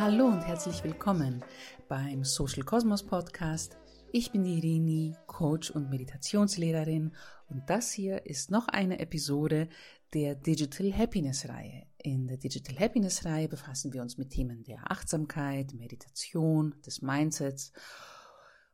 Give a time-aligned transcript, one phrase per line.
[0.00, 1.44] Hallo und herzlich willkommen
[1.86, 3.76] beim Social Cosmos Podcast.
[4.12, 7.14] Ich bin Irini, Coach und Meditationslehrerin
[7.50, 9.68] und das hier ist noch eine Episode
[10.14, 11.82] der Digital Happiness Reihe.
[11.98, 17.70] In der Digital Happiness Reihe befassen wir uns mit Themen der Achtsamkeit, Meditation, des Mindsets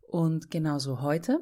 [0.07, 1.41] und genauso heute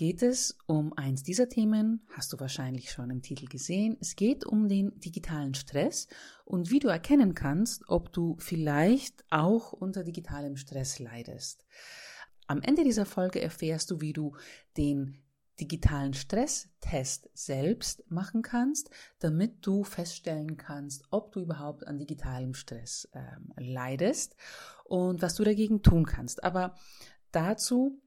[0.00, 3.98] geht es um eins dieser Themen, hast du wahrscheinlich schon im Titel gesehen.
[4.00, 6.08] Es geht um den digitalen Stress
[6.46, 11.66] und wie du erkennen kannst, ob du vielleicht auch unter digitalem Stress leidest.
[12.46, 14.34] Am Ende dieser Folge erfährst du, wie du
[14.78, 15.22] den
[15.60, 18.88] digitalen Stresstest selbst machen kannst,
[19.18, 24.34] damit du feststellen kannst, ob du überhaupt an digitalem Stress äh, leidest
[24.84, 26.42] und was du dagegen tun kannst.
[26.42, 26.74] Aber
[27.32, 28.00] dazu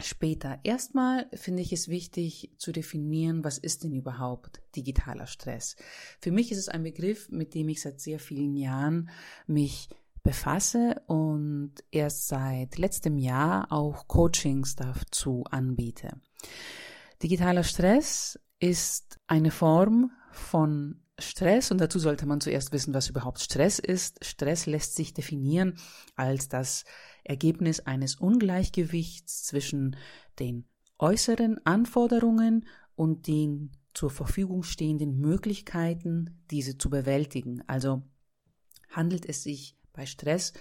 [0.00, 0.58] später.
[0.62, 5.76] Erstmal finde ich es wichtig zu definieren, was ist denn überhaupt digitaler Stress.
[6.20, 9.10] Für mich ist es ein Begriff, mit dem ich seit sehr vielen Jahren
[9.46, 9.88] mich
[10.22, 16.20] befasse und erst seit letztem Jahr auch Coachings dazu anbiete.
[17.22, 23.40] Digitaler Stress ist eine Form von Stress und dazu sollte man zuerst wissen, was überhaupt
[23.40, 24.22] Stress ist.
[24.24, 25.78] Stress lässt sich definieren
[26.14, 26.84] als das
[27.28, 29.96] Ergebnis eines Ungleichgewichts zwischen
[30.38, 30.64] den
[30.98, 37.62] äußeren Anforderungen und den zur Verfügung stehenden Möglichkeiten, diese zu bewältigen.
[37.66, 38.02] Also
[38.90, 40.52] handelt es sich bei Stress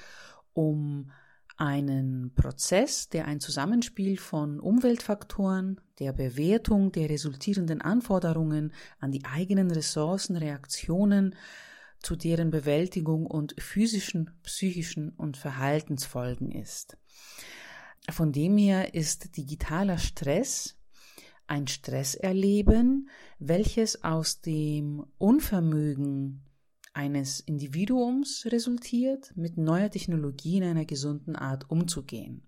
[0.54, 1.12] um
[1.58, 9.72] einen Prozess, der ein Zusammenspiel von Umweltfaktoren, der Bewertung der resultierenden Anforderungen an die eigenen
[9.72, 11.36] Ressourcen, Reaktionen
[12.02, 16.98] zu deren Bewältigung und physischen, psychischen und Verhaltensfolgen ist.
[18.10, 20.78] Von dem her ist digitaler Stress
[21.48, 26.44] ein Stresserleben, welches aus dem Unvermögen
[26.94, 32.48] eines Individuums resultiert, mit neuer Technologie in einer gesunden Art umzugehen.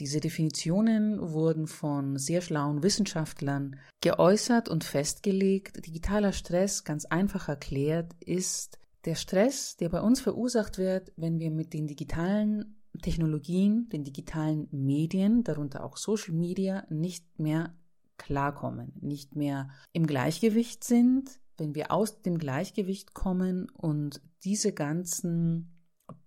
[0.00, 5.86] Diese Definitionen wurden von sehr schlauen Wissenschaftlern geäußert und festgelegt.
[5.86, 11.50] Digitaler Stress, ganz einfach erklärt, ist der Stress, der bei uns verursacht wird, wenn wir
[11.50, 17.74] mit den digitalen Technologien, den digitalen Medien, darunter auch Social Media, nicht mehr
[18.16, 25.70] klarkommen, nicht mehr im Gleichgewicht sind, wenn wir aus dem Gleichgewicht kommen und diese ganzen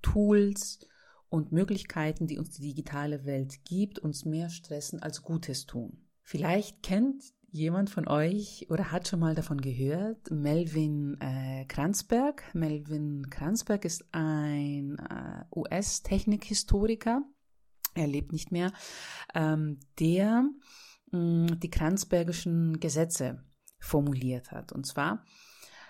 [0.01, 0.79] Tools,
[1.29, 6.05] und Möglichkeiten, die uns die digitale Welt gibt, uns mehr stressen als Gutes tun.
[6.21, 12.43] Vielleicht kennt jemand von euch oder hat schon mal davon gehört, Melvin äh, Kranzberg.
[12.53, 17.23] Melvin Kranzberg ist ein äh, US-Technikhistoriker,
[17.97, 18.71] er lebt nicht mehr,
[19.33, 20.47] ähm, der
[21.11, 23.43] mh, die Kranzbergischen Gesetze
[23.79, 24.71] formuliert hat.
[24.71, 25.25] Und zwar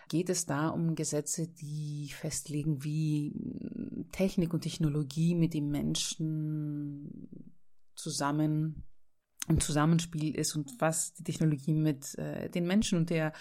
[0.07, 7.29] geht es da um Gesetze, die festlegen, wie hm, Technik und Technologie mit dem Menschen
[7.95, 8.83] zusammen
[9.47, 13.31] im Zusammenspiel ist und was die Technologie mit äh, den Menschen und der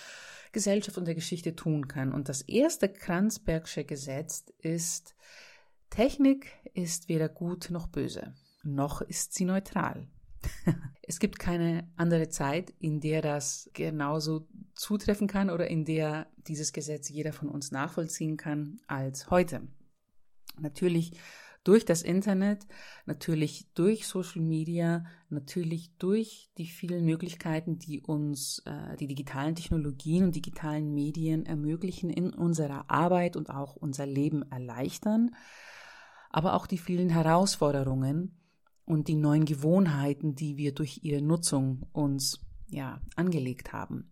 [0.53, 2.13] Gesellschaft und der Geschichte tun kann.
[2.13, 5.17] Und das erste Kranzbergsche Gesetz ist,
[5.91, 10.09] Technik ist weder gut noch böse, noch ist sie neutral.
[11.03, 16.73] es gibt keine andere Zeit, in der das genauso zutreffen kann oder in der dieses
[16.73, 19.67] Gesetz jeder von uns nachvollziehen kann als heute.
[20.59, 21.13] Natürlich
[21.67, 22.65] durch das Internet,
[23.07, 30.25] natürlich durch Social Media, natürlich durch die vielen Möglichkeiten, die uns äh, die digitalen Technologien
[30.25, 35.35] und digitalen Medien ermöglichen, in unserer Arbeit und auch unser Leben erleichtern,
[36.31, 38.37] aber auch die vielen Herausforderungen,
[38.87, 44.11] und die neuen Gewohnheiten, die wir durch ihre Nutzung uns ja angelegt haben.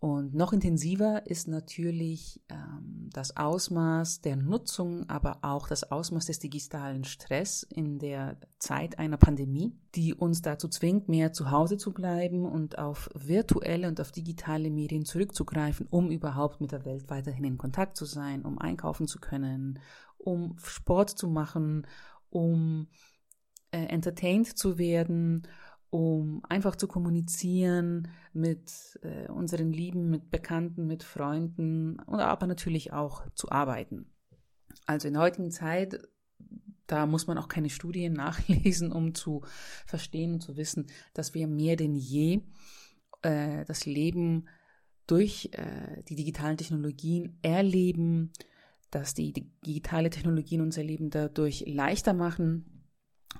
[0.00, 6.38] Und noch intensiver ist natürlich ähm, das Ausmaß der Nutzung, aber auch das Ausmaß des
[6.38, 11.92] digitalen Stress in der Zeit einer Pandemie, die uns dazu zwingt, mehr zu Hause zu
[11.92, 17.44] bleiben und auf virtuelle und auf digitale Medien zurückzugreifen, um überhaupt mit der Welt weiterhin
[17.44, 19.80] in Kontakt zu sein, um einkaufen zu können,
[20.16, 21.86] um Sport zu machen,
[22.30, 22.86] um
[23.72, 25.46] äh, entertained zu werden,
[25.90, 32.92] um einfach zu kommunizieren mit äh, unseren Lieben, mit Bekannten, mit Freunden und aber natürlich
[32.92, 34.06] auch zu arbeiten.
[34.86, 35.98] Also in der heutigen Zeit,
[36.86, 39.42] da muss man auch keine Studien nachlesen, um zu
[39.86, 42.40] verstehen und zu wissen, dass wir mehr denn je
[43.22, 44.48] äh, das Leben
[45.06, 48.32] durch äh, die digitalen Technologien erleben,
[48.92, 52.79] dass die digitale Technologien unser Leben dadurch leichter machen,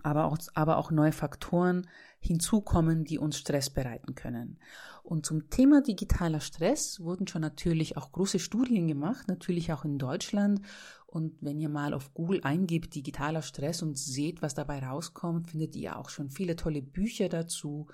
[0.03, 1.87] aber auch, aber auch neue Faktoren
[2.21, 4.59] hinzukommen, die uns Stress bereiten können.
[5.03, 9.99] Und zum Thema digitaler Stress wurden schon natürlich auch große Studien gemacht, natürlich auch in
[9.99, 10.61] Deutschland.
[11.07, 15.75] Und wenn ihr mal auf Google eingibt, digitaler Stress und seht, was dabei rauskommt, findet
[15.75, 17.89] ihr auch schon viele tolle Bücher dazu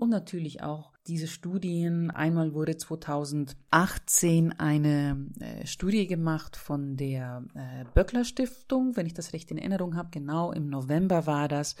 [0.00, 2.10] und natürlich auch diese Studien.
[2.10, 9.32] Einmal wurde 2018 eine äh, Studie gemacht von der äh, Böckler Stiftung, wenn ich das
[9.32, 10.08] recht in Erinnerung habe.
[10.10, 11.76] Genau im November war das.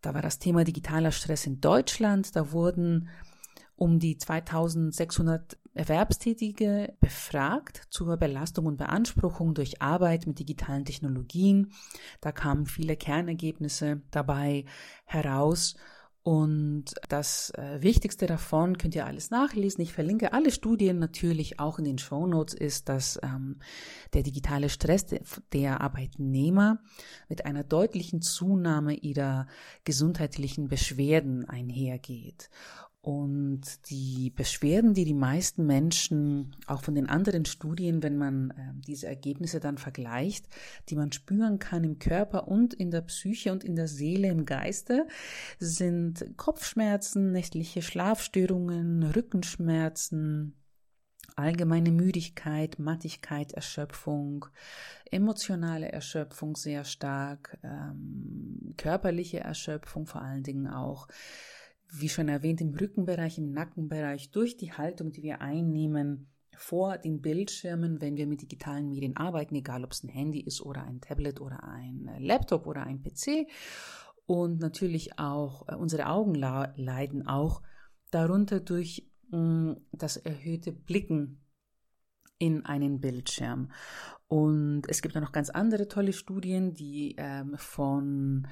[0.00, 2.34] Da war das Thema digitaler Stress in Deutschland.
[2.34, 3.10] Da wurden
[3.76, 11.72] um die 2600 Erwerbstätige befragt zur Belastung und Beanspruchung durch Arbeit mit digitalen Technologien.
[12.20, 14.64] Da kamen viele Kernergebnisse dabei
[15.04, 15.76] heraus.
[16.22, 19.80] Und das äh, Wichtigste davon könnt ihr alles nachlesen.
[19.80, 23.58] Ich verlinke alle Studien natürlich auch in den Show Notes ist, dass ähm,
[24.12, 25.22] der digitale Stress der,
[25.54, 26.78] der Arbeitnehmer
[27.30, 29.46] mit einer deutlichen Zunahme ihrer
[29.84, 32.50] gesundheitlichen Beschwerden einhergeht.
[33.02, 38.54] Und die Beschwerden, die die meisten Menschen, auch von den anderen Studien, wenn man äh,
[38.86, 40.46] diese Ergebnisse dann vergleicht,
[40.90, 44.44] die man spüren kann im Körper und in der Psyche und in der Seele, im
[44.44, 45.06] Geiste,
[45.58, 50.60] sind Kopfschmerzen, nächtliche Schlafstörungen, Rückenschmerzen,
[51.36, 54.44] allgemeine Müdigkeit, Mattigkeit, Erschöpfung,
[55.10, 61.08] emotionale Erschöpfung sehr stark, ähm, körperliche Erschöpfung vor allen Dingen auch
[61.92, 67.22] wie schon erwähnt, im Rückenbereich, im Nackenbereich, durch die Haltung, die wir einnehmen vor den
[67.22, 71.00] Bildschirmen, wenn wir mit digitalen Medien arbeiten, egal ob es ein Handy ist oder ein
[71.00, 73.48] Tablet oder ein Laptop oder ein PC.
[74.26, 77.62] Und natürlich auch äh, unsere Augen leiden auch
[78.10, 81.40] darunter durch mm, das erhöhte Blicken
[82.38, 83.70] in einen Bildschirm.
[84.28, 88.46] Und es gibt auch noch ganz andere tolle Studien, die ähm, von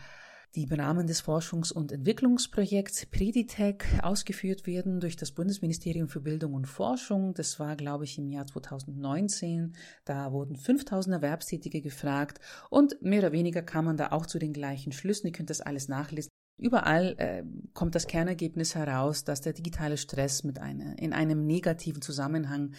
[0.55, 6.55] die im Rahmen des Forschungs- und Entwicklungsprojekts Preditec ausgeführt werden durch das Bundesministerium für Bildung
[6.55, 7.35] und Forschung.
[7.35, 9.75] Das war, glaube ich, im Jahr 2019.
[10.05, 12.41] Da wurden 5000 Erwerbstätige gefragt
[12.71, 15.27] und mehr oder weniger kam man da auch zu den gleichen Schlüssen.
[15.27, 16.31] Ihr könnt das alles nachlesen.
[16.59, 22.03] Überall äh, kommt das Kernergebnis heraus, dass der digitale Stress mit einer, in einem negativen
[22.03, 22.73] Zusammenhang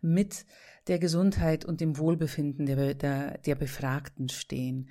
[0.00, 0.46] mit
[0.86, 4.88] der Gesundheit und dem Wohlbefinden der, der, der Befragten stehen.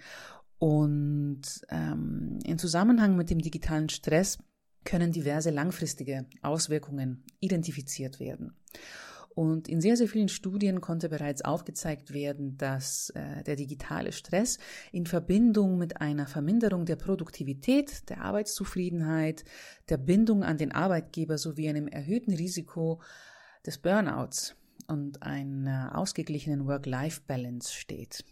[0.63, 4.38] Und ähm, in Zusammenhang mit dem digitalen Stress
[4.86, 8.56] können diverse langfristige Auswirkungen identifiziert werden.
[9.36, 14.57] Und in sehr, sehr vielen Studien konnte bereits aufgezeigt werden, dass äh, der digitale Stress
[14.94, 19.44] in Verbindung mit einer Verminderung der Produktivität, der Arbeitszufriedenheit,
[19.89, 23.01] der Bindung an den Arbeitgeber sowie einem erhöhten Risiko
[23.65, 24.56] des Burnouts
[24.88, 28.24] und einer ausgeglichenen Work-Life-Balance steht.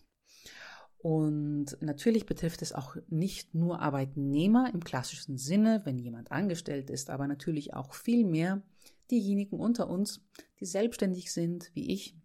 [1.01, 7.09] Und natürlich betrifft es auch nicht nur Arbeitnehmer im klassischen Sinne, wenn jemand angestellt ist,
[7.09, 8.61] aber natürlich auch viel mehr
[9.09, 10.21] diejenigen unter uns,
[10.59, 12.15] die selbstständig sind, wie ich,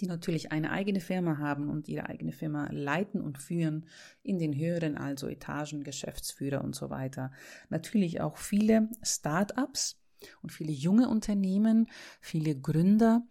[0.00, 3.86] die natürlich eine eigene Firma haben und ihre eigene Firma leiten und führen
[4.22, 7.32] in den höheren, also Etagen, Geschäftsführer und so weiter.
[7.68, 10.00] Natürlich auch viele Start-ups
[10.40, 11.88] und viele junge Unternehmen,
[12.20, 13.26] viele Gründer.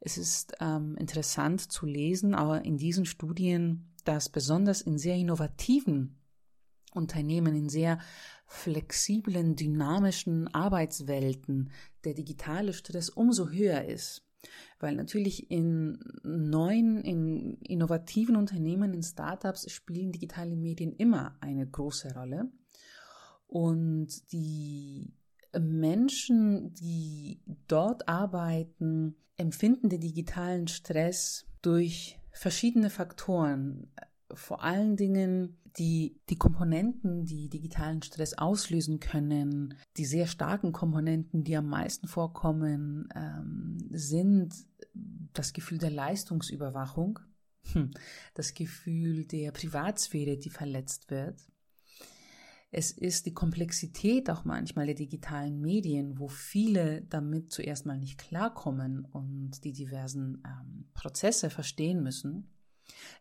[0.00, 6.16] Es ist ähm, interessant zu lesen, aber in diesen Studien dass besonders in sehr innovativen
[6.94, 7.98] Unternehmen, in sehr
[8.46, 11.70] flexiblen, dynamischen Arbeitswelten
[12.04, 14.26] der digitale Stress umso höher ist.
[14.80, 22.14] Weil natürlich in neuen, in innovativen Unternehmen, in Startups spielen digitale Medien immer eine große
[22.14, 22.50] Rolle.
[23.46, 25.12] Und die
[25.58, 33.90] Menschen, die dort arbeiten, empfinden den digitalen Stress durch verschiedene Faktoren,
[34.32, 41.44] vor allen Dingen die, die Komponenten, die digitalen Stress auslösen können, die sehr starken Komponenten,
[41.44, 44.54] die am meisten vorkommen, ähm, sind
[45.32, 47.20] das Gefühl der Leistungsüberwachung,
[47.72, 47.90] hm,
[48.34, 51.40] das Gefühl der Privatsphäre, die verletzt wird,
[52.70, 58.18] es ist die Komplexität auch manchmal der digitalen Medien, wo viele damit zuerst mal nicht
[58.18, 62.50] klarkommen und die diversen ähm, Prozesse verstehen müssen.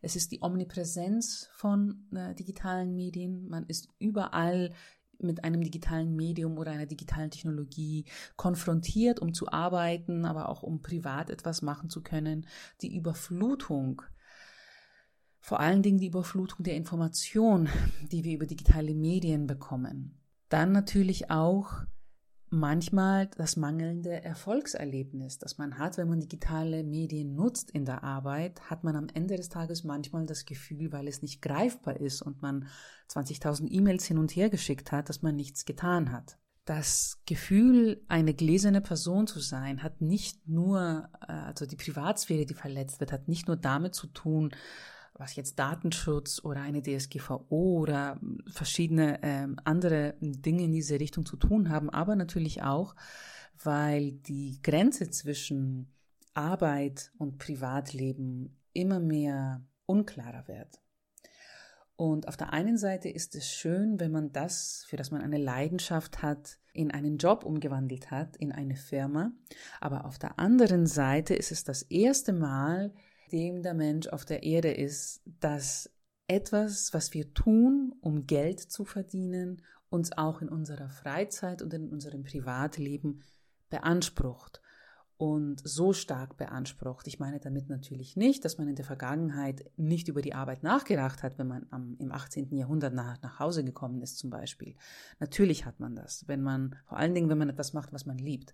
[0.01, 3.48] Es ist die Omnipräsenz von äh, digitalen Medien.
[3.48, 4.74] Man ist überall
[5.20, 10.82] mit einem digitalen Medium oder einer digitalen Technologie konfrontiert, um zu arbeiten, aber auch um
[10.82, 12.46] privat etwas machen zu können.
[12.82, 14.01] Die Überflutung
[15.48, 17.70] vor allen Dingen die Überflutung der Information,
[18.12, 20.20] die wir über digitale Medien bekommen.
[20.50, 21.72] Dann natürlich auch
[22.50, 28.60] manchmal das mangelnde Erfolgserlebnis, das man hat, wenn man digitale Medien nutzt in der Arbeit,
[28.70, 32.42] hat man am Ende des Tages manchmal das Gefühl, weil es nicht greifbar ist und
[32.42, 32.68] man
[33.10, 36.38] 20.000 E-Mails hin und her geschickt hat, dass man nichts getan hat.
[36.66, 42.56] das Gefühl, eine gläserne Person zu sein, hat nicht nur, äh, also die Privatsphäre, die
[42.56, 44.51] verletzt wird, hat nicht nur damit zu tun,
[45.20, 48.20] was jetzt Datenschutz oder eine DSGVO oder
[48.52, 52.96] verschiedene äh, andere Dinge in diese Richtung zu tun haben, aber natürlich auch,
[53.64, 55.94] weil die Grenze zwischen
[56.34, 60.80] Arbeit und Privatleben immer mehr unklarer wird.
[61.96, 65.40] Und auf der einen Seite ist es schön, wenn man das, für das man eine
[65.40, 69.32] Leidenschaft hat, in einen Job umgewandelt hat, in eine Firma.
[69.82, 72.94] Aber auf der anderen Seite ist es das erste Mal,
[73.32, 75.90] dem der Mensch auf der Erde ist, dass
[76.28, 81.90] etwas, was wir tun, um Geld zu verdienen, uns auch in unserer Freizeit und in
[81.90, 83.24] unserem Privatleben
[83.70, 84.62] beansprucht
[85.18, 87.08] und so stark beansprucht.
[87.08, 91.24] Ich meine damit natürlich nicht, dass man in der Vergangenheit nicht über die Arbeit nachgedacht
[91.24, 92.56] hat, wenn man am, im 18.
[92.56, 94.76] Jahrhundert nach, nach Hause gekommen ist zum Beispiel.
[95.20, 98.20] Natürlich hat man das, wenn man, vor allen Dingen, wenn man etwas macht, was man
[98.20, 98.54] liebt.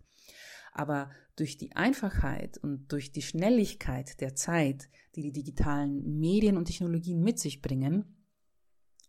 [0.73, 6.65] Aber durch die Einfachheit und durch die Schnelligkeit der Zeit, die die digitalen Medien und
[6.65, 8.05] Technologien mit sich bringen,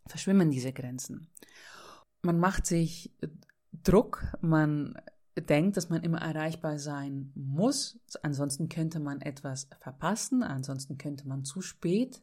[0.06, 1.28] verschwimmen diese Grenzen.
[2.22, 3.12] Man macht sich
[3.82, 4.94] Druck, man
[5.36, 7.98] denkt, dass man immer erreichbar sein muss.
[8.22, 12.22] Ansonsten könnte man etwas verpassen, ansonsten könnte man zu spät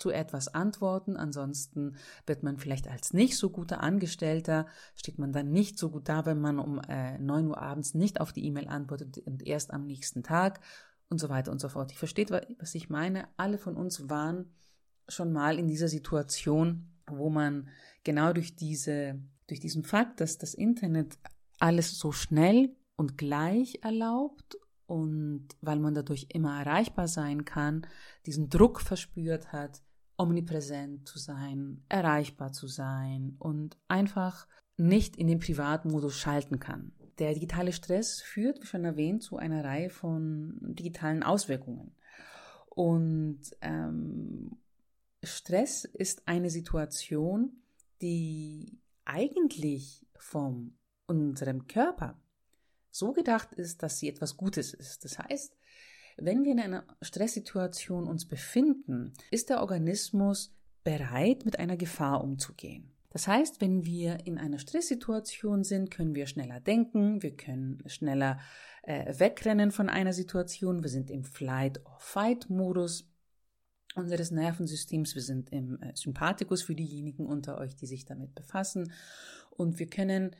[0.00, 5.50] zu etwas antworten, ansonsten wird man vielleicht als nicht so guter Angestellter, steht man dann
[5.50, 8.68] nicht so gut da, wenn man um äh, 9 Uhr abends nicht auf die E-Mail
[8.68, 10.60] antwortet und erst am nächsten Tag
[11.08, 11.92] und so weiter und so fort.
[11.92, 12.26] Ich verstehe,
[12.58, 13.28] was ich meine.
[13.36, 14.52] Alle von uns waren
[15.08, 17.68] schon mal in dieser Situation, wo man
[18.04, 21.18] genau durch diese, durch diesen Fakt, dass das Internet
[21.58, 27.86] alles so schnell und gleich erlaubt und weil man dadurch immer erreichbar sein kann,
[28.26, 29.82] diesen Druck verspürt hat,
[30.20, 34.46] omnipräsent zu sein, erreichbar zu sein und einfach
[34.76, 36.92] nicht in den Privatmodus schalten kann.
[37.18, 41.94] Der digitale Stress führt, wie schon erwähnt, zu einer Reihe von digitalen Auswirkungen.
[42.68, 44.58] Und ähm,
[45.22, 47.62] Stress ist eine Situation,
[48.02, 52.18] die eigentlich vom unserem Körper
[52.90, 55.04] so gedacht ist, dass sie etwas Gutes ist.
[55.04, 55.56] Das heißt,
[56.20, 62.92] wenn wir in einer Stresssituation uns befinden, ist der Organismus bereit, mit einer Gefahr umzugehen.
[63.10, 68.38] Das heißt, wenn wir in einer Stresssituation sind, können wir schneller denken, wir können schneller
[68.84, 73.10] äh, wegrennen von einer Situation, wir sind im Flight-or-Fight-Modus
[73.96, 78.92] unseres Nervensystems, wir sind im äh, Sympathikus für diejenigen unter euch, die sich damit befassen
[79.50, 80.36] und wir können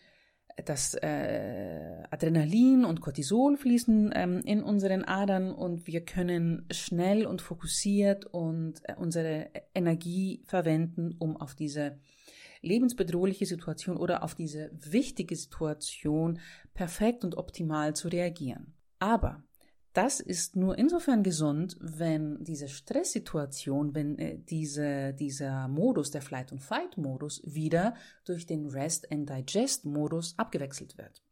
[0.64, 7.42] das äh, Adrenalin und Cortisol fließen ähm, in unseren Adern und wir können schnell und
[7.42, 11.98] fokussiert und äh, unsere Energie verwenden, um auf diese
[12.62, 16.40] lebensbedrohliche Situation oder auf diese wichtige Situation
[16.74, 18.74] perfekt und optimal zu reagieren.
[18.98, 19.42] Aber
[19.92, 26.52] das ist nur insofern gesund, wenn diese Stresssituation, wenn äh, diese, dieser Modus, der Flight-
[26.52, 27.94] und Fight-Modus, wieder
[28.24, 31.22] durch den Rest-and-Digest-Modus abgewechselt wird.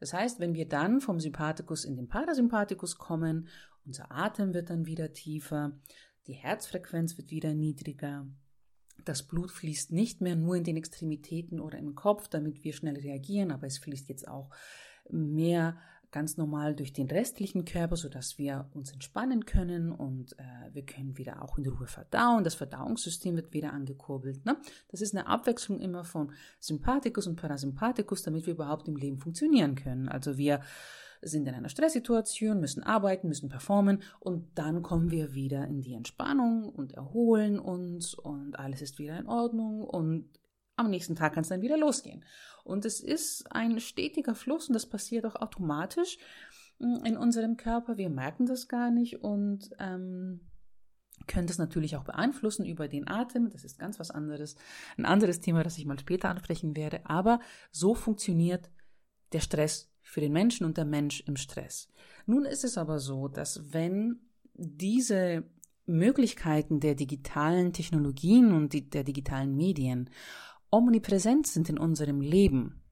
[0.00, 3.48] Das heißt, wenn wir dann vom Sympathikus in den Parasympathikus kommen,
[3.86, 5.78] unser Atem wird dann wieder tiefer,
[6.26, 8.26] die Herzfrequenz wird wieder niedriger,
[9.04, 12.98] das Blut fließt nicht mehr nur in den Extremitäten oder im Kopf, damit wir schnell
[12.98, 14.50] reagieren, aber es fließt jetzt auch
[15.08, 15.78] mehr
[16.12, 21.16] ganz normal durch den restlichen Körper, sodass wir uns entspannen können und äh, wir können
[21.18, 22.44] wieder auch in Ruhe verdauen.
[22.44, 24.44] Das Verdauungssystem wird wieder angekurbelt.
[24.44, 24.56] Ne?
[24.88, 29.74] Das ist eine Abwechslung immer von Sympathikus und Parasympathikus, damit wir überhaupt im Leben funktionieren
[29.76, 30.08] können.
[30.08, 30.60] Also wir
[31.22, 35.94] sind in einer Stresssituation, müssen arbeiten, müssen performen und dann kommen wir wieder in die
[35.94, 40.39] Entspannung und erholen uns und alles ist wieder in Ordnung und
[40.80, 42.24] am nächsten Tag kann es dann wieder losgehen.
[42.64, 46.18] Und es ist ein stetiger Fluss und das passiert auch automatisch
[46.78, 47.96] mm, in unserem Körper.
[47.96, 50.40] Wir merken das gar nicht und ähm,
[51.26, 53.50] können das natürlich auch beeinflussen über den Atem.
[53.50, 54.56] Das ist ganz was anderes.
[54.96, 57.06] Ein anderes Thema, das ich mal später ansprechen werde.
[57.06, 58.70] Aber so funktioniert
[59.32, 61.88] der Stress für den Menschen und der Mensch im Stress.
[62.26, 64.20] Nun ist es aber so, dass wenn
[64.54, 65.44] diese
[65.86, 70.10] Möglichkeiten der digitalen Technologien und die, der digitalen Medien
[70.70, 72.82] omnipräsent sind in unserem Leben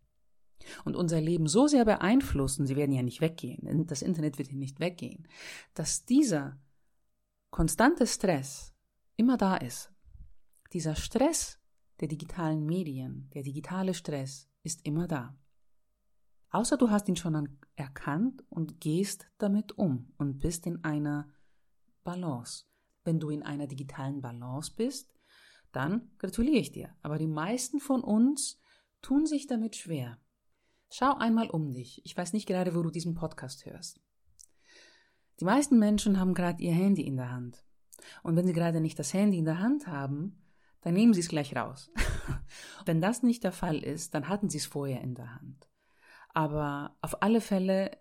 [0.85, 4.58] und unser Leben so sehr beeinflussen, sie werden ja nicht weggehen, das Internet wird hier
[4.58, 5.28] nicht weggehen,
[5.75, 6.58] dass dieser
[7.50, 8.75] konstante Stress
[9.16, 9.92] immer da ist.
[10.73, 11.58] Dieser Stress
[12.00, 15.37] der digitalen Medien, der digitale Stress ist immer da.
[16.50, 21.28] Außer du hast ihn schon erkannt und gehst damit um und bist in einer
[22.04, 22.64] Balance.
[23.04, 25.14] Wenn du in einer digitalen Balance bist,
[25.73, 26.95] dann gratuliere ich dir.
[27.03, 28.61] Aber die meisten von uns
[29.03, 30.19] tun sich damit schwer.
[30.91, 32.01] Schau einmal um dich.
[32.05, 34.01] Ich weiß nicht gerade, wo du diesen Podcast hörst.
[35.41, 37.65] Die meisten Menschen haben gerade ihr Handy in der Hand.
[38.23, 40.43] Und wenn sie gerade nicht das Handy in der Hand haben,
[40.81, 41.91] dann nehmen sie es gleich raus.
[42.87, 45.69] wenn das nicht der Fall ist, dann hatten sie es vorher in der Hand.
[46.33, 47.99] Aber auf alle Fälle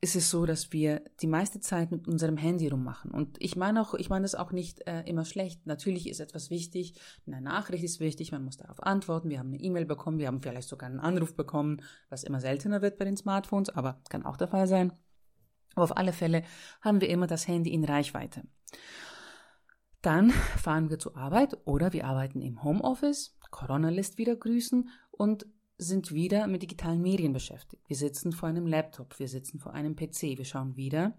[0.00, 3.10] ist es so, dass wir die meiste Zeit mit unserem Handy rummachen.
[3.10, 5.66] Und ich meine auch, ich meine das auch nicht äh, immer schlecht.
[5.66, 6.94] Natürlich ist etwas wichtig,
[7.26, 9.28] eine Nachricht ist wichtig, man muss darauf antworten.
[9.28, 12.80] Wir haben eine E-Mail bekommen, wir haben vielleicht sogar einen Anruf bekommen, was immer seltener
[12.80, 14.92] wird bei den Smartphones, aber kann auch der Fall sein.
[15.74, 16.44] Aber auf alle Fälle
[16.80, 18.42] haben wir immer das Handy in Reichweite.
[20.00, 23.36] Dann fahren wir zur Arbeit oder wir arbeiten im Homeoffice.
[23.50, 25.46] Corona lässt wieder grüßen und
[25.78, 27.88] sind wieder mit digitalen Medien beschäftigt.
[27.88, 31.16] Wir sitzen vor einem Laptop, wir sitzen vor einem PC, wir schauen wieder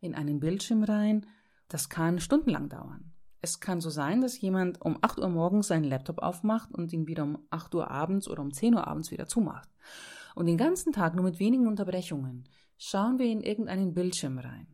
[0.00, 1.26] in einen Bildschirm rein.
[1.68, 3.12] Das kann stundenlang dauern.
[3.42, 7.06] Es kann so sein, dass jemand um 8 Uhr morgens seinen Laptop aufmacht und ihn
[7.06, 9.68] wieder um 8 Uhr abends oder um 10 Uhr abends wieder zumacht.
[10.34, 12.48] Und den ganzen Tag nur mit wenigen Unterbrechungen
[12.78, 14.68] schauen wir in irgendeinen Bildschirm rein.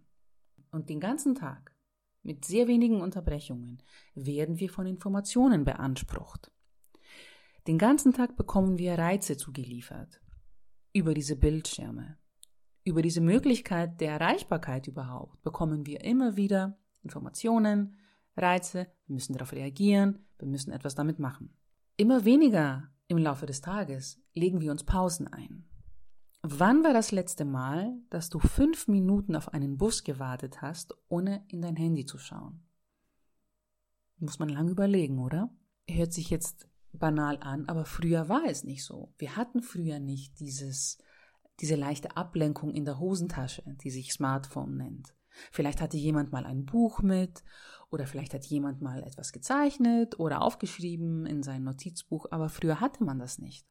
[0.71, 1.75] Und den ganzen Tag
[2.23, 3.83] mit sehr wenigen Unterbrechungen
[4.15, 6.51] werden wir von Informationen beansprucht.
[7.69, 10.21] Den ganzen Tag bekommen wir Reize zugeliefert.
[10.93, 12.19] Über diese Bildschirme.
[12.85, 17.97] Über diese Möglichkeit der Erreichbarkeit überhaupt bekommen wir immer wieder Informationen,
[18.37, 21.57] Reize, wir müssen darauf reagieren, wir müssen etwas damit machen.
[21.97, 25.65] Immer weniger im Laufe des Tages legen wir uns Pausen ein.
[26.43, 31.45] Wann war das letzte Mal, dass du fünf Minuten auf einen Bus gewartet hast, ohne
[31.47, 32.67] in dein Handy zu schauen?
[34.19, 35.55] Muss man lang überlegen, oder?
[35.89, 39.13] Hört sich jetzt banal an, aber früher war es nicht so.
[39.19, 40.99] Wir hatten früher nicht dieses,
[41.61, 45.15] diese leichte Ablenkung in der Hosentasche, die sich Smartphone nennt.
[45.51, 47.43] Vielleicht hatte jemand mal ein Buch mit
[47.91, 53.05] oder vielleicht hat jemand mal etwas gezeichnet oder aufgeschrieben in sein Notizbuch, aber früher hatte
[53.05, 53.67] man das nicht.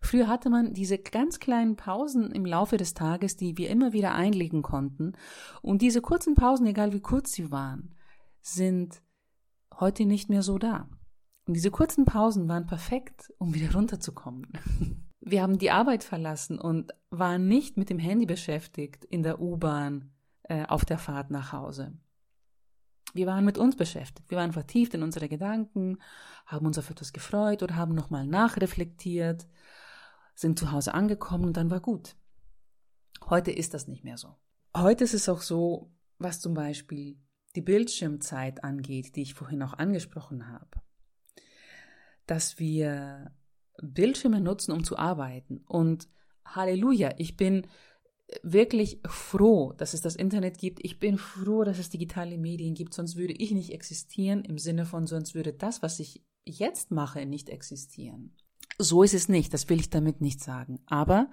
[0.00, 4.12] Früher hatte man diese ganz kleinen Pausen im Laufe des Tages, die wir immer wieder
[4.14, 5.12] einlegen konnten.
[5.62, 7.94] Und diese kurzen Pausen, egal wie kurz sie waren,
[8.40, 9.02] sind
[9.78, 10.88] heute nicht mehr so da.
[11.46, 14.48] Und diese kurzen Pausen waren perfekt, um wieder runterzukommen.
[15.20, 20.10] Wir haben die Arbeit verlassen und waren nicht mit dem Handy beschäftigt in der U-Bahn
[20.42, 21.96] äh, auf der Fahrt nach Hause.
[23.14, 24.30] Wir waren mit uns beschäftigt.
[24.30, 25.98] Wir waren vertieft in unsere Gedanken,
[26.46, 29.46] haben uns auf etwas gefreut oder haben nochmal nachreflektiert,
[30.34, 32.16] sind zu Hause angekommen und dann war gut.
[33.28, 34.34] Heute ist das nicht mehr so.
[34.76, 37.16] Heute ist es auch so, was zum Beispiel
[37.54, 40.82] die Bildschirmzeit angeht, die ich vorhin auch angesprochen habe
[42.32, 43.30] dass wir
[43.82, 45.62] Bildschirme nutzen, um zu arbeiten.
[45.68, 46.08] Und
[46.46, 47.66] Halleluja, ich bin
[48.42, 50.82] wirklich froh, dass es das Internet gibt.
[50.82, 54.86] Ich bin froh, dass es digitale Medien gibt, sonst würde ich nicht existieren, im Sinne
[54.86, 58.34] von, sonst würde das, was ich jetzt mache, nicht existieren.
[58.78, 60.80] So ist es nicht, das will ich damit nicht sagen.
[60.86, 61.30] Aber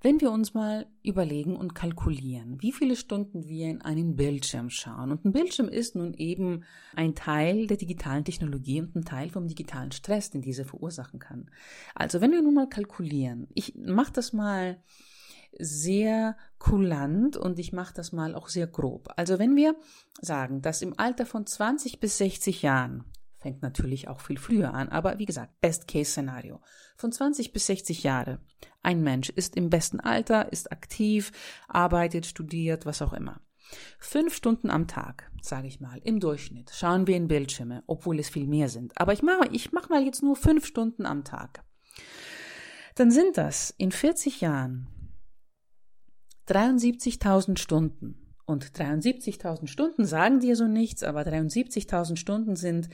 [0.00, 5.10] wenn wir uns mal überlegen und kalkulieren, wie viele Stunden wir in einen Bildschirm schauen,
[5.10, 9.48] und ein Bildschirm ist nun eben ein Teil der digitalen Technologie und ein Teil vom
[9.48, 11.50] digitalen Stress, den diese verursachen kann.
[11.94, 14.82] Also wenn wir nun mal kalkulieren, ich mache das mal
[15.58, 19.08] sehr kulant und ich mache das mal auch sehr grob.
[19.16, 19.74] Also wenn wir
[20.20, 23.04] sagen, dass im Alter von 20 bis 60 Jahren
[23.38, 26.60] fängt natürlich auch viel früher an, aber wie gesagt, Best-Case-Szenario.
[26.96, 28.40] Von 20 bis 60 Jahre.
[28.82, 31.32] Ein Mensch ist im besten Alter, ist aktiv,
[31.68, 33.40] arbeitet, studiert, was auch immer.
[33.98, 38.28] Fünf Stunden am Tag, sage ich mal, im Durchschnitt schauen wir in Bildschirme, obwohl es
[38.28, 38.98] viel mehr sind.
[38.98, 41.64] Aber ich mache ich mach mal jetzt nur fünf Stunden am Tag.
[42.94, 44.88] Dann sind das in 40 Jahren
[46.48, 48.27] 73.000 Stunden.
[48.48, 52.88] Und 73.000 Stunden sagen dir so nichts, aber 73.000 Stunden sind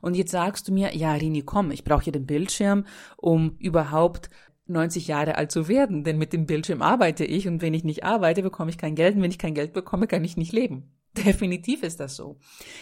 [0.01, 2.85] Und jetzt sagst du mir, ja, Rini, komm, ich brauche hier den Bildschirm,
[3.17, 4.31] um überhaupt
[4.69, 8.05] 90 Jahre alt zu werden, denn mit dem Bildschirm arbeite ich und wenn ich nicht
[8.05, 10.93] arbeite, bekomme ich kein Geld und wenn ich kein Geld bekomme, kann ich nicht leben.
[11.17, 12.39] Definitiv ist das so.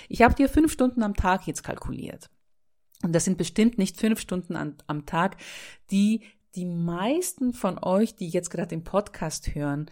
[0.09, 2.31] Ich habe dir fünf Stunden am Tag jetzt kalkuliert.
[3.03, 5.37] Und das sind bestimmt nicht fünf Stunden an, am Tag,
[5.91, 6.23] die
[6.55, 9.91] die meisten von euch, die jetzt gerade den Podcast hören,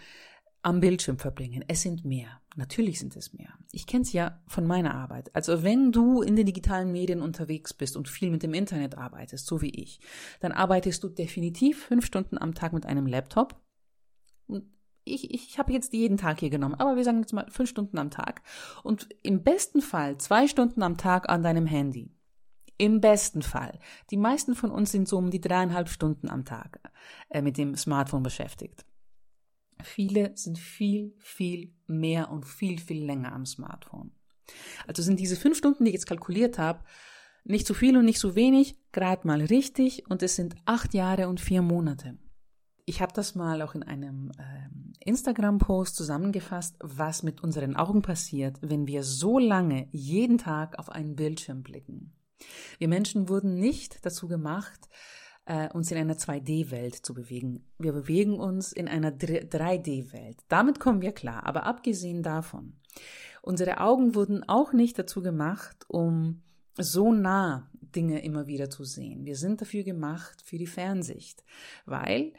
[0.65, 1.63] am Bildschirm verbringen.
[1.69, 2.41] Es sind mehr.
[2.57, 3.53] Natürlich sind es mehr.
[3.71, 5.35] Ich kenne es ja von meiner Arbeit.
[5.35, 9.47] Also wenn du in den digitalen Medien unterwegs bist und viel mit dem Internet arbeitest,
[9.47, 10.01] so wie ich,
[10.41, 13.61] dann arbeitest du definitiv fünf Stunden am Tag mit einem Laptop.
[14.47, 14.65] Und
[15.05, 17.99] ich, ich habe jetzt jeden Tag hier genommen, aber wir sagen jetzt mal fünf Stunden
[17.99, 18.41] am Tag.
[18.83, 22.11] Und im besten Fall zwei Stunden am Tag an deinem Handy.
[22.79, 23.79] Im besten Fall.
[24.11, 26.81] Die meisten von uns sind so um die dreieinhalb Stunden am Tag
[27.29, 28.87] äh, mit dem Smartphone beschäftigt.
[29.83, 34.13] Viele sind viel, viel mehr und viel, viel länger am Smartphone.
[34.87, 36.85] Also sind diese fünf Stunden, die ich jetzt kalkuliert habe,
[37.45, 41.29] nicht zu viel und nicht zu wenig, gerade mal richtig und es sind acht Jahre
[41.29, 42.17] und vier Monate.
[42.87, 48.59] Ich habe das mal auch in einem äh, Instagram-Post zusammengefasst, was mit unseren Augen passiert,
[48.61, 52.13] wenn wir so lange jeden Tag auf einen Bildschirm blicken.
[52.79, 54.89] Wir Menschen wurden nicht dazu gemacht,
[55.47, 57.65] äh, uns in einer 2D-Welt zu bewegen.
[57.79, 60.39] Wir bewegen uns in einer 3D-Welt.
[60.49, 61.45] Damit kommen wir klar.
[61.47, 62.75] Aber abgesehen davon,
[63.43, 66.43] unsere Augen wurden auch nicht dazu gemacht, um
[66.77, 69.25] so nah Dinge immer wieder zu sehen.
[69.25, 71.45] Wir sind dafür gemacht für die Fernsicht,
[71.87, 72.33] weil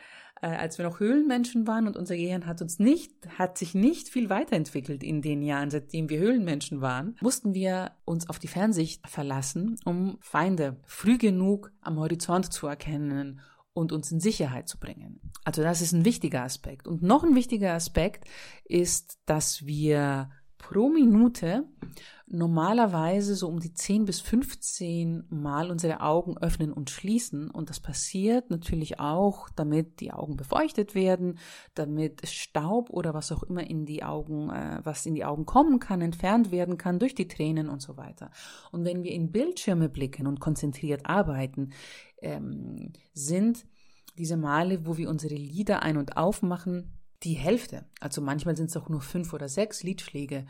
[0.45, 4.09] äh, als wir noch Höhlenmenschen waren und unser Gehirn hat uns nicht, hat sich nicht
[4.09, 9.07] viel weiterentwickelt in den Jahren, seitdem wir Höhlenmenschen waren, mussten wir uns auf die Fernsicht
[9.07, 13.41] verlassen, um Feinde früh genug am Horizont zu erkennen
[13.73, 15.19] und uns in Sicherheit zu bringen.
[15.43, 16.87] Also das ist ein wichtiger Aspekt.
[16.87, 18.25] Und noch ein wichtiger Aspekt
[18.65, 20.29] ist, dass wir
[20.67, 21.63] pro Minute
[22.25, 27.51] normalerweise so um die 10 bis 15 Mal unsere Augen öffnen und schließen.
[27.51, 31.37] Und das passiert natürlich auch, damit die Augen befeuchtet werden,
[31.75, 35.79] damit Staub oder was auch immer in die Augen, äh, was in die Augen kommen
[35.79, 38.31] kann, entfernt werden kann durch die Tränen und so weiter.
[38.71, 41.73] Und wenn wir in Bildschirme blicken und konzentriert arbeiten,
[42.23, 43.67] ähm, sind
[44.17, 47.85] diese Male, wo wir unsere Lieder ein- und aufmachen, die Hälfte.
[47.99, 50.45] Also manchmal sind es auch nur fünf oder sechs Lidschläge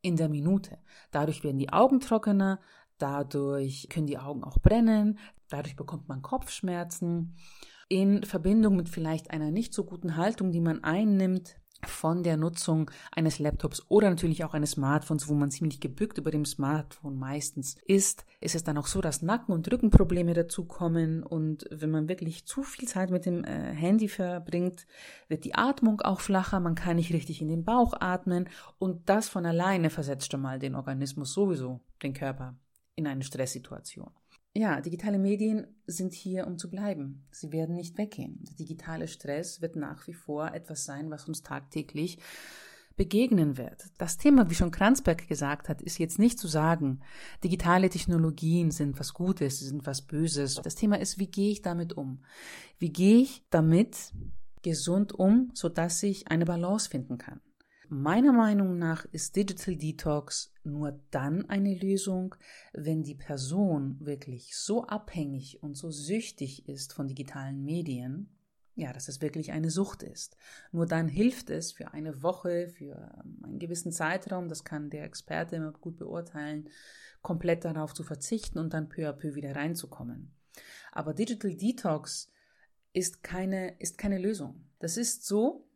[0.00, 0.78] in der Minute.
[1.10, 2.60] Dadurch werden die Augen trockener,
[2.98, 5.18] dadurch können die Augen auch brennen,
[5.48, 7.36] dadurch bekommt man Kopfschmerzen.
[7.88, 12.90] In Verbindung mit vielleicht einer nicht so guten Haltung, die man einnimmt, von der Nutzung
[13.12, 17.76] eines Laptops oder natürlich auch eines Smartphones, wo man ziemlich gebückt über dem Smartphone meistens
[17.86, 22.46] ist, ist es dann auch so, dass Nacken- und Rückenprobleme dazukommen und wenn man wirklich
[22.46, 24.86] zu viel Zeit mit dem äh, Handy verbringt,
[25.28, 29.28] wird die Atmung auch flacher, man kann nicht richtig in den Bauch atmen und das
[29.28, 32.56] von alleine versetzt schon mal den Organismus sowieso, den Körper
[32.96, 34.10] in eine Stresssituation.
[34.54, 37.26] Ja, digitale Medien sind hier, um zu bleiben.
[37.30, 38.42] Sie werden nicht weggehen.
[38.48, 42.18] Der digitale Stress wird nach wie vor etwas sein, was uns tagtäglich
[42.96, 43.84] begegnen wird.
[43.96, 47.00] Das Thema, wie schon Kranzberg gesagt hat, ist jetzt nicht zu sagen,
[47.44, 50.56] digitale Technologien sind was Gutes, sind was Böses.
[50.62, 52.24] Das Thema ist, wie gehe ich damit um?
[52.78, 54.12] Wie gehe ich damit
[54.62, 57.40] gesund um, sodass ich eine Balance finden kann?
[57.90, 62.34] Meiner Meinung nach ist Digital Detox nur dann eine Lösung,
[62.74, 68.28] wenn die Person wirklich so abhängig und so süchtig ist von digitalen Medien,
[68.74, 70.36] ja, dass es wirklich eine Sucht ist.
[70.70, 75.56] Nur dann hilft es für eine Woche, für einen gewissen Zeitraum, das kann der Experte
[75.56, 76.68] immer gut beurteilen,
[77.22, 80.34] komplett darauf zu verzichten und dann peu à peu wieder reinzukommen.
[80.92, 82.30] Aber Digital Detox
[82.92, 84.66] ist keine, ist keine Lösung.
[84.78, 85.66] Das ist so,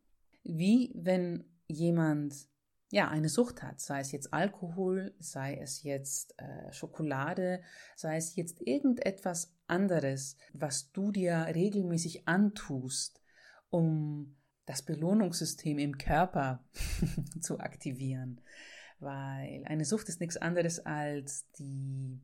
[0.44, 2.48] wie wenn jemand
[2.90, 7.62] ja eine Sucht hat, sei es jetzt Alkohol, sei es jetzt äh, Schokolade,
[7.96, 13.22] sei es jetzt irgendetwas anderes, was du dir regelmäßig antust,
[13.70, 16.64] um das Belohnungssystem im Körper
[17.40, 18.42] zu aktivieren.
[19.00, 22.20] Weil eine Sucht ist nichts anderes als die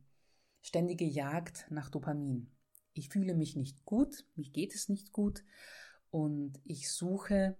[0.61, 2.51] ständige Jagd nach Dopamin.
[2.93, 5.43] Ich fühle mich nicht gut, mir geht es nicht gut
[6.11, 7.57] und ich suche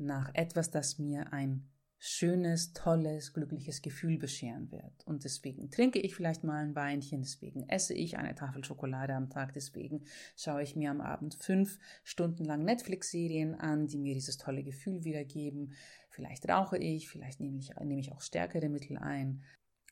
[0.00, 5.04] nach etwas, das mir ein schönes, tolles, glückliches Gefühl bescheren wird.
[5.04, 9.30] Und deswegen trinke ich vielleicht mal ein Weinchen, deswegen esse ich eine Tafel Schokolade am
[9.30, 10.04] Tag, deswegen
[10.36, 15.02] schaue ich mir am Abend fünf Stunden lang Netflix-Serien an, die mir dieses tolle Gefühl
[15.02, 15.72] wiedergeben.
[16.08, 19.42] Vielleicht rauche ich, vielleicht nehme ich, nehme ich auch stärkere Mittel ein.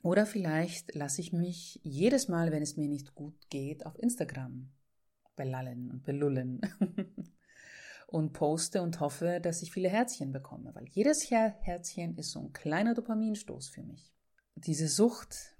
[0.02, 4.70] Oder vielleicht lasse ich mich jedes Mal, wenn es mir nicht gut geht, auf Instagram
[5.34, 6.60] belallen und belullen.
[8.06, 12.52] und poste und hoffe, dass ich viele Herzchen bekomme, weil jedes Herzchen ist so ein
[12.52, 14.14] kleiner Dopaminstoß für mich.
[14.54, 15.56] Diese Sucht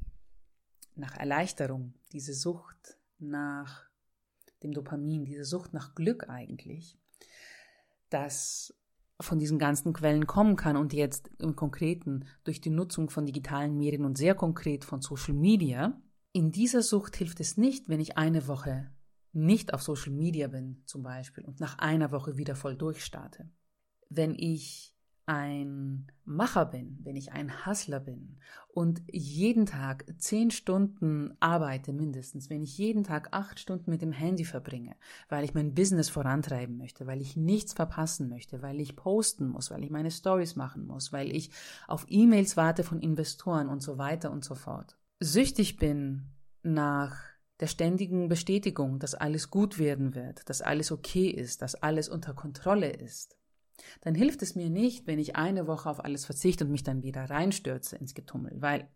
[0.95, 3.89] nach Erleichterung, diese Sucht nach
[4.63, 6.99] dem Dopamin, diese Sucht nach Glück eigentlich,
[8.09, 8.75] das
[9.21, 13.77] von diesen ganzen Quellen kommen kann und jetzt im Konkreten durch die Nutzung von digitalen
[13.77, 16.01] Medien und sehr konkret von Social Media,
[16.33, 18.91] in dieser Sucht hilft es nicht, wenn ich eine Woche
[19.37, 23.49] nicht auf Social Media bin zum Beispiel und nach einer Woche wieder voll durchstarte.
[24.09, 24.97] Wenn ich
[25.27, 32.49] ein Macher bin, wenn ich ein Hustler bin und jeden Tag zehn Stunden arbeite mindestens,
[32.49, 34.95] wenn ich jeden Tag acht Stunden mit dem Handy verbringe,
[35.29, 39.73] weil ich mein Business vorantreiben möchte, weil ich nichts verpassen möchte, weil ich posten muss,
[39.73, 41.51] weil ich meine Stories machen muss, weil ich
[41.89, 44.97] auf E-Mails warte von Investoren und so weiter und so fort.
[45.19, 46.29] Süchtig bin
[46.63, 52.09] nach der ständigen Bestätigung, dass alles gut werden wird, dass alles okay ist, dass alles
[52.09, 53.37] unter Kontrolle ist
[54.01, 57.03] dann hilft es mir nicht, wenn ich eine Woche auf alles verzichte und mich dann
[57.03, 58.89] wieder reinstürze ins Getummel, weil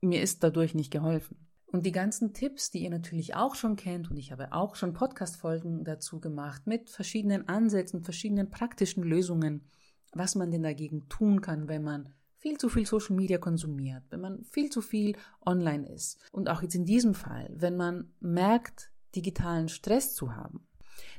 [0.00, 1.48] mir ist dadurch nicht geholfen.
[1.66, 4.94] Und die ganzen Tipps, die ihr natürlich auch schon kennt, und ich habe auch schon
[4.94, 9.64] Podcast-Folgen dazu gemacht, mit verschiedenen Ansätzen, verschiedenen praktischen Lösungen,
[10.12, 14.20] was man denn dagegen tun kann, wenn man viel zu viel Social Media konsumiert, wenn
[14.20, 16.18] man viel zu viel online ist.
[16.32, 20.66] Und auch jetzt in diesem Fall, wenn man merkt, digitalen Stress zu haben,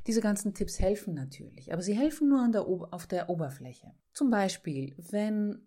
[0.06, 3.92] diese ganzen Tipps helfen natürlich, aber sie helfen nur der auf der Oberfläche.
[4.12, 5.66] Zum Beispiel, wenn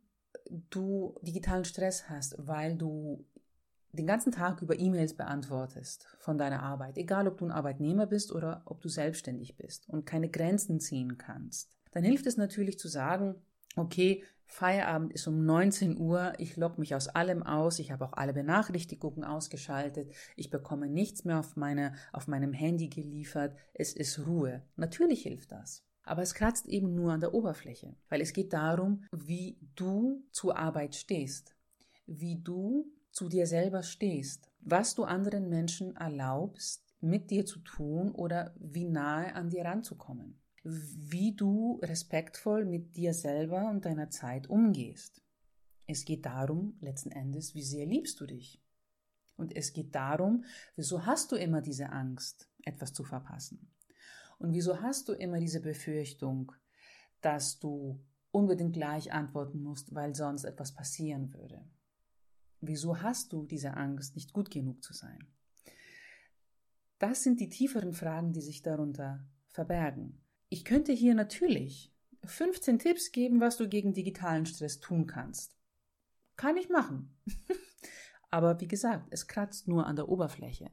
[0.70, 3.26] du digitalen Stress hast, weil du
[3.92, 8.32] den ganzen Tag über E-Mails beantwortest von deiner Arbeit, egal ob du ein Arbeitnehmer bist
[8.32, 12.88] oder ob du selbstständig bist und keine Grenzen ziehen kannst, dann hilft es natürlich zu
[12.88, 13.36] sagen,
[13.76, 18.14] okay, Feierabend ist um 19 Uhr, ich logge mich aus allem aus, ich habe auch
[18.14, 24.28] alle Benachrichtigungen ausgeschaltet, ich bekomme nichts mehr auf, meine, auf meinem Handy geliefert, es ist
[24.28, 24.62] Ruhe.
[24.76, 25.84] Natürlich hilft das.
[26.04, 30.58] Aber es kratzt eben nur an der Oberfläche, weil es geht darum, wie du zur
[30.58, 31.56] Arbeit stehst,
[32.06, 38.12] wie du zu dir selber stehst, was du anderen Menschen erlaubst, mit dir zu tun
[38.12, 44.48] oder wie nahe an dir ranzukommen wie du respektvoll mit dir selber und deiner Zeit
[44.50, 45.22] umgehst.
[45.88, 48.62] Es geht darum, letzten Endes, wie sehr liebst du dich.
[49.36, 50.46] Und es geht darum,
[50.76, 53.72] wieso hast du immer diese Angst, etwas zu verpassen?
[54.40, 56.52] Und wieso hast du immer diese Befürchtung,
[57.22, 58.00] dass du
[58.32, 61.66] unbedingt gleich antworten musst, weil sonst etwas passieren würde?
[62.62, 65.28] Wieso hast du diese Angst, nicht gut genug zu sein?
[67.00, 70.23] Das sind die tieferen Fragen, die sich darunter verbergen.
[70.54, 71.92] Ich könnte hier natürlich
[72.26, 75.58] 15 Tipps geben, was du gegen digitalen Stress tun kannst.
[76.36, 77.18] Kann ich machen.
[78.30, 80.70] Aber wie gesagt, es kratzt nur an der Oberfläche.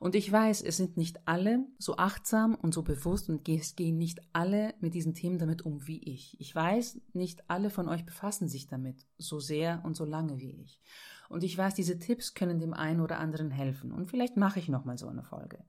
[0.00, 3.98] Und ich weiß, es sind nicht alle so achtsam und so bewusst und es gehen
[3.98, 6.40] nicht alle mit diesen Themen damit um wie ich.
[6.40, 10.52] Ich weiß, nicht alle von euch befassen sich damit so sehr und so lange wie
[10.52, 10.80] ich.
[11.28, 13.92] Und ich weiß, diese Tipps können dem einen oder anderen helfen.
[13.92, 15.62] Und vielleicht mache ich nochmal so eine Folge.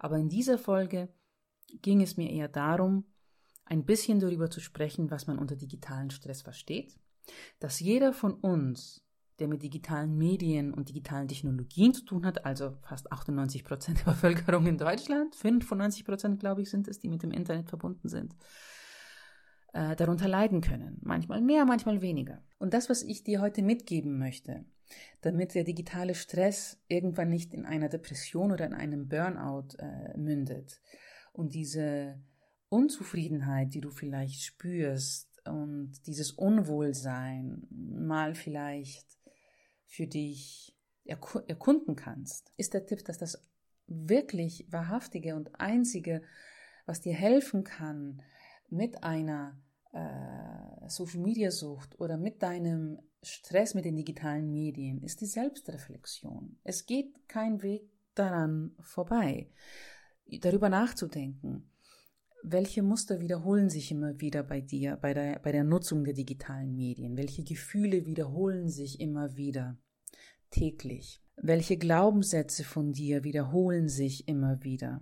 [0.00, 1.08] Aber in dieser Folge
[1.82, 3.04] ging es mir eher darum,
[3.64, 6.98] ein bisschen darüber zu sprechen, was man unter digitalen Stress versteht,
[7.58, 9.04] dass jeder von uns,
[9.38, 14.12] der mit digitalen Medien und digitalen Technologien zu tun hat, also fast 98 Prozent der
[14.12, 18.34] Bevölkerung in Deutschland, 95 Prozent, glaube ich, sind es, die mit dem Internet verbunden sind,
[19.74, 20.98] äh, darunter leiden können.
[21.02, 22.42] Manchmal mehr, manchmal weniger.
[22.58, 24.64] Und das, was ich dir heute mitgeben möchte,
[25.20, 30.80] damit der digitale Stress irgendwann nicht in einer Depression oder in einem Burnout äh, mündet,
[31.38, 32.20] und diese
[32.68, 39.06] Unzufriedenheit, die du vielleicht spürst und dieses Unwohlsein mal vielleicht
[39.86, 43.48] für dich erkunden kannst, ist der Tipp, dass das
[43.86, 46.22] wirklich wahrhaftige und einzige,
[46.86, 48.20] was dir helfen kann,
[48.68, 55.20] mit einer äh, Social Media Sucht oder mit deinem Stress mit den digitalen Medien, ist
[55.20, 56.58] die Selbstreflexion.
[56.64, 59.48] Es geht kein Weg daran vorbei
[60.40, 61.70] darüber nachzudenken,
[62.42, 66.74] welche Muster wiederholen sich immer wieder bei dir, bei der, bei der Nutzung der digitalen
[66.74, 67.16] Medien?
[67.16, 69.76] Welche Gefühle wiederholen sich immer wieder
[70.50, 71.20] täglich?
[71.36, 75.00] Welche Glaubenssätze von dir wiederholen sich immer wieder?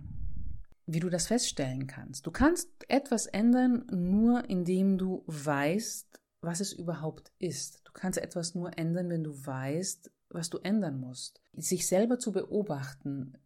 [0.85, 2.25] Wie du das feststellen kannst.
[2.25, 7.81] Du kannst etwas ändern, nur indem du weißt, was es überhaupt ist.
[7.83, 11.41] Du kannst etwas nur ändern, wenn du weißt, was du ändern musst.
[11.53, 13.37] Sich selber zu beobachten,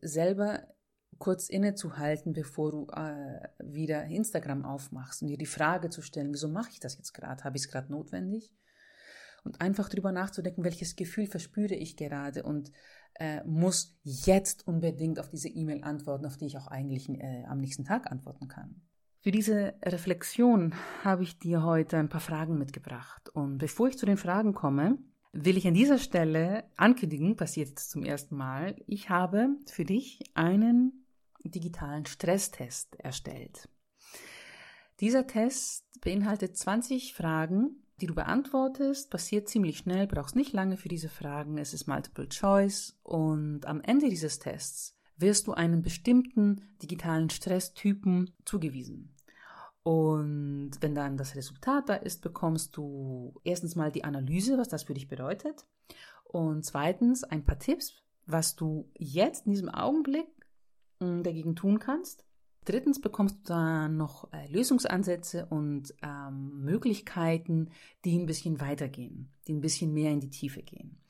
[0.00, 0.66] selber
[1.18, 6.48] kurz innezuhalten, bevor du äh, wieder Instagram aufmachst und dir die Frage zu stellen, wieso
[6.48, 7.44] mache ich das jetzt gerade?
[7.44, 8.52] Habe ich es gerade notwendig?
[9.44, 12.70] Und einfach darüber nachzudenken, welches Gefühl verspüre ich gerade und
[13.14, 17.58] äh, muss jetzt unbedingt auf diese E-Mail antworten, auf die ich auch eigentlich äh, am
[17.58, 18.82] nächsten Tag antworten kann.
[19.20, 23.28] Für diese Reflexion habe ich dir heute ein paar Fragen mitgebracht.
[23.30, 24.98] Und bevor ich zu den Fragen komme,
[25.32, 30.20] will ich an dieser Stelle ankündigen, passiert jetzt zum ersten Mal, ich habe für dich
[30.34, 31.04] einen
[31.50, 33.68] digitalen Stresstest erstellt.
[35.00, 40.88] Dieser Test beinhaltet 20 Fragen, die du beantwortest, passiert ziemlich schnell, brauchst nicht lange für
[40.88, 46.76] diese Fragen, es ist Multiple Choice und am Ende dieses Tests wirst du einem bestimmten
[46.80, 49.14] digitalen Stresstypen zugewiesen.
[49.82, 54.84] Und wenn dann das Resultat da ist, bekommst du erstens mal die Analyse, was das
[54.84, 55.66] für dich bedeutet.
[56.24, 57.94] Und zweitens ein paar Tipps,
[58.26, 60.28] was du jetzt in diesem Augenblick
[61.00, 62.24] dagegen tun kannst.
[62.64, 67.70] Drittens bekommst du dann noch äh, Lösungsansätze und ähm, Möglichkeiten,
[68.04, 71.00] die ein bisschen weitergehen, die ein bisschen mehr in die Tiefe gehen.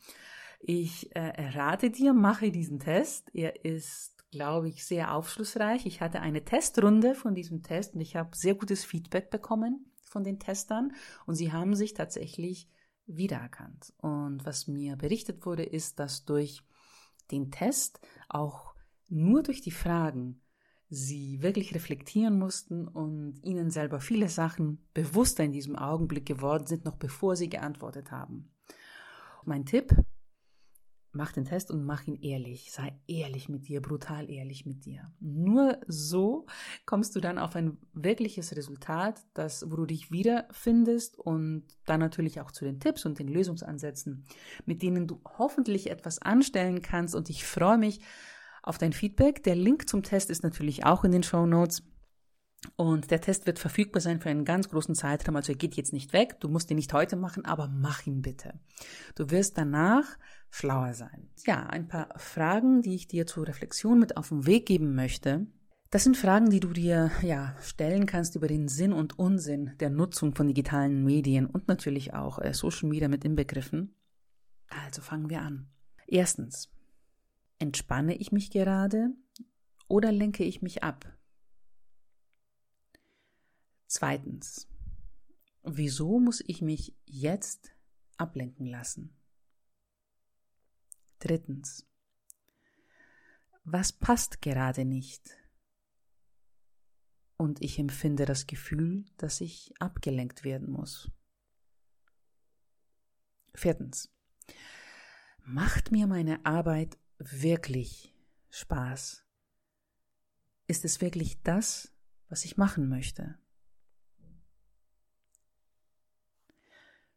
[0.61, 3.31] Ich äh, rate dir, mache diesen Test.
[3.35, 5.87] Er ist glaube ich, sehr aufschlussreich.
[5.87, 10.25] Ich hatte eine Testrunde von diesem Test und ich habe sehr gutes Feedback bekommen von
[10.25, 10.93] den Testern
[11.27, 12.69] und sie haben sich tatsächlich
[13.07, 13.95] wiedererkannt.
[13.99, 16.63] Und was mir berichtet wurde, ist, dass durch
[17.31, 18.75] den Test auch
[19.09, 20.41] nur durch die Fragen
[20.91, 26.85] sie wirklich reflektieren mussten und ihnen selber viele Sachen bewusster in diesem Augenblick geworden sind,
[26.85, 28.51] noch bevor sie geantwortet haben.
[29.45, 29.95] Mein Tipp,
[31.13, 32.71] mach den Test und mach ihn ehrlich.
[32.71, 35.11] Sei ehrlich mit dir, brutal ehrlich mit dir.
[35.21, 36.47] Nur so
[36.87, 42.41] kommst du dann auf ein wirkliches Resultat, das, wo du dich wiederfindest und dann natürlich
[42.41, 44.25] auch zu den Tipps und den Lösungsansätzen,
[44.65, 47.15] mit denen du hoffentlich etwas anstellen kannst.
[47.15, 48.01] Und ich freue mich
[48.63, 49.43] auf dein Feedback.
[49.45, 51.83] Der Link zum Test ist natürlich auch in den Show Notes.
[52.77, 55.37] Und der Test wird verfügbar sein für einen ganz großen Zeitraum.
[55.37, 56.41] Also er geht jetzt nicht weg.
[56.41, 58.59] Du musst ihn nicht heute machen, aber mach ihn bitte.
[59.15, 60.05] Du wirst danach
[60.51, 61.29] schlauer sein.
[61.47, 65.47] Ja, ein paar Fragen, die ich dir zur Reflexion mit auf den Weg geben möchte.
[65.91, 69.89] Das sind Fragen, die du dir ja stellen kannst über den Sinn und Unsinn der
[69.89, 73.95] Nutzung von digitalen Medien und natürlich auch äh, Social Media mit inbegriffen.
[74.69, 75.69] Also fangen wir an.
[76.07, 76.71] Erstens,
[77.59, 79.11] entspanne ich mich gerade
[79.89, 81.13] oder lenke ich mich ab?
[83.87, 84.69] Zweitens,
[85.63, 87.71] wieso muss ich mich jetzt
[88.17, 89.17] ablenken lassen?
[91.19, 91.87] Drittens,
[93.65, 95.37] was passt gerade nicht?
[97.37, 101.11] Und ich empfinde das Gefühl, dass ich abgelenkt werden muss.
[103.55, 104.13] Viertens,
[105.45, 108.15] macht mir meine Arbeit wirklich
[108.51, 109.25] Spaß?
[110.67, 111.93] Ist es wirklich das,
[112.29, 113.39] was ich machen möchte?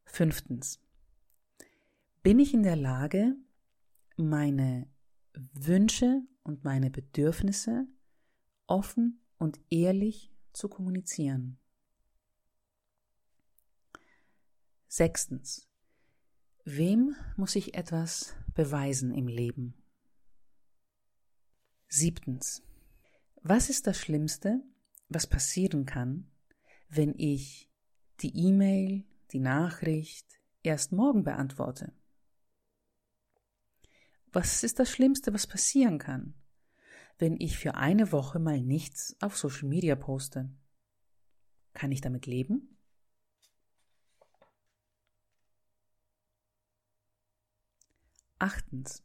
[0.06, 0.80] Fünftens.
[2.24, 3.36] Bin ich in der Lage,
[4.18, 4.88] meine
[5.34, 7.88] Wünsche und meine Bedürfnisse
[8.68, 11.58] offen und ehrlich zu kommunizieren?
[14.88, 15.70] Sechstens.
[16.66, 19.81] Wem muss ich etwas beweisen im Leben?
[21.94, 22.64] Siebtens.
[23.44, 24.64] Was ist das Schlimmste,
[25.10, 26.32] was passieren kann,
[26.88, 27.70] wenn ich
[28.22, 31.92] die E-Mail, die Nachricht erst morgen beantworte?
[34.28, 36.34] Was ist das Schlimmste, was passieren kann,
[37.18, 40.50] wenn ich für eine Woche mal nichts auf Social Media poste?
[41.74, 42.78] Kann ich damit leben?
[48.40, 49.04] Achtens.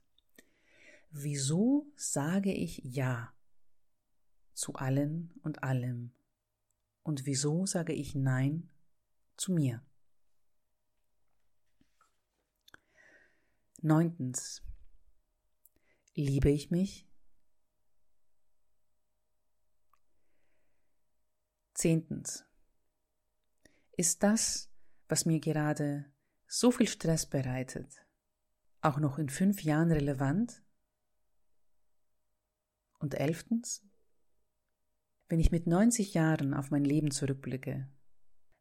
[1.18, 3.34] Wieso sage ich Ja
[4.52, 6.12] zu allen und allem?
[7.04, 8.68] Und wieso sage ich Nein
[9.38, 9.82] zu mir?
[13.80, 14.62] Neuntens.
[16.14, 17.08] Liebe ich mich?
[21.72, 22.44] Zehntens.
[23.92, 24.70] Ist das,
[25.08, 26.12] was mir gerade
[26.46, 28.04] so viel Stress bereitet,
[28.82, 30.62] auch noch in fünf Jahren relevant?
[32.98, 33.84] Und elftens.
[35.28, 37.88] Wenn ich mit 90 Jahren auf mein Leben zurückblicke,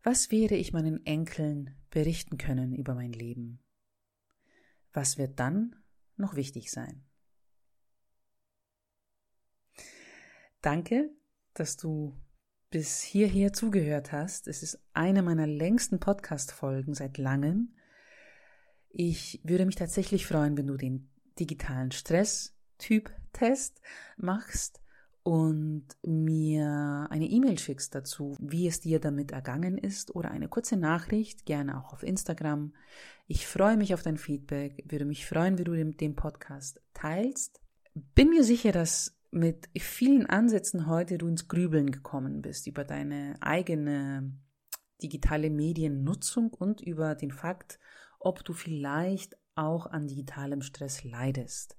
[0.03, 3.63] was werde ich meinen Enkeln berichten können über mein Leben?
[4.93, 5.75] Was wird dann
[6.15, 7.05] noch wichtig sein?
[10.61, 11.11] Danke,
[11.53, 12.19] dass du
[12.69, 14.47] bis hierher zugehört hast.
[14.47, 17.75] Es ist eine meiner längsten Podcast-Folgen seit langem.
[18.89, 21.91] Ich würde mich tatsächlich freuen, wenn du den digitalen
[23.35, 23.81] Stress-Typ-Test
[24.17, 24.81] machst
[25.23, 30.77] und mir eine E-Mail schickst dazu, wie es dir damit ergangen ist oder eine kurze
[30.77, 32.73] Nachricht, gerne auch auf Instagram.
[33.27, 37.59] Ich freue mich auf dein Feedback, würde mich freuen, wie du den, Podcast teilst.
[38.13, 43.35] Bin mir sicher, dass mit vielen Ansätzen heute du ins Grübeln gekommen bist über deine
[43.41, 44.31] eigene
[45.01, 47.79] digitale Mediennutzung und über den Fakt,
[48.19, 51.75] ob du vielleicht auch an digitalem Stress leidest.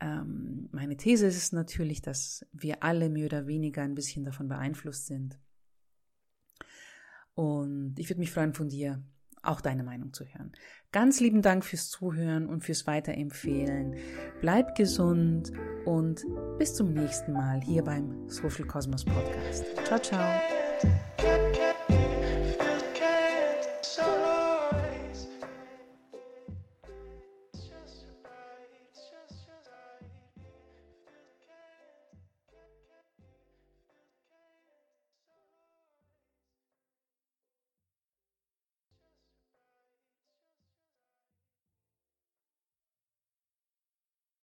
[0.00, 5.06] Ähm, meine These ist natürlich, dass wir alle mehr oder weniger ein bisschen davon beeinflusst
[5.06, 5.38] sind.
[7.34, 9.02] Und ich würde mich freuen, von dir
[9.42, 10.52] auch deine Meinung zu hören.
[10.92, 13.94] Ganz lieben Dank fürs Zuhören und fürs Weiterempfehlen.
[14.40, 15.52] Bleib gesund
[15.84, 16.24] und
[16.58, 19.64] bis zum nächsten Mal hier beim Social Cosmos Podcast.
[19.84, 20.55] Ciao, ciao.